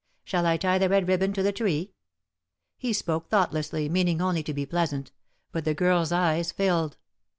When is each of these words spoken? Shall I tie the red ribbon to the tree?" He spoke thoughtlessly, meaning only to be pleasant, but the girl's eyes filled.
Shall 0.23 0.47
I 0.47 0.57
tie 0.57 0.79
the 0.79 0.89
red 0.89 1.07
ribbon 1.07 1.31
to 1.33 1.43
the 1.43 1.51
tree?" 1.51 1.93
He 2.75 2.91
spoke 2.91 3.29
thoughtlessly, 3.29 3.87
meaning 3.87 4.19
only 4.19 4.41
to 4.41 4.51
be 4.51 4.65
pleasant, 4.65 5.11
but 5.51 5.63
the 5.63 5.75
girl's 5.75 6.11
eyes 6.11 6.51
filled. 6.51 6.97